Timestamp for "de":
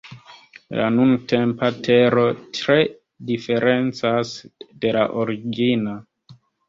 4.85-4.95